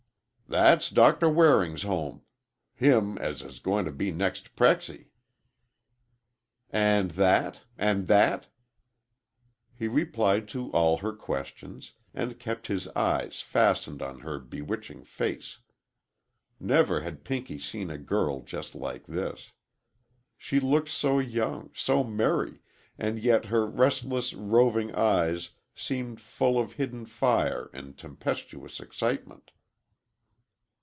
"That's 0.61 0.89
Doctor 0.89 1.29
Waring's 1.29 1.83
home. 1.83 2.23
Him 2.75 3.17
as 3.19 3.41
is 3.41 3.59
going 3.59 3.85
to 3.85 3.91
be 3.93 4.11
next 4.11 4.53
Prexy." 4.57 5.07
"And 6.69 7.11
that? 7.11 7.61
And 7.77 8.07
that?" 8.07 8.47
He 9.79 9.87
replied 9.87 10.49
to 10.49 10.69
all 10.73 10.97
her 10.97 11.13
questions, 11.13 11.93
and 12.13 12.37
kept 12.37 12.67
his 12.67 12.89
eyes 12.89 13.39
fastened 13.41 14.01
on 14.01 14.19
her 14.19 14.39
bewitching 14.39 15.05
face. 15.05 15.59
Never 16.59 16.99
had 16.99 17.23
Pinky 17.23 17.57
seen 17.57 17.89
a 17.89 17.97
girl 17.97 18.41
just 18.41 18.75
like 18.75 19.05
this. 19.07 19.53
She 20.37 20.59
looked 20.59 20.89
so 20.89 21.17
young, 21.17 21.71
so 21.73 22.03
merry, 22.03 22.59
and 22.97 23.17
yet 23.23 23.45
her 23.45 23.65
restless, 23.65 24.33
roving 24.33 24.93
eyes 24.93 25.51
seemed 25.75 26.19
full 26.19 26.59
of 26.59 26.73
hidden 26.73 27.05
fire 27.05 27.69
and 27.71 27.97
tempestuous 27.97 28.81
excitement. 28.81 29.51